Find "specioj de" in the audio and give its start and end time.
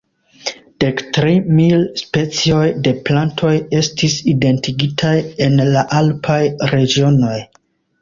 2.01-2.95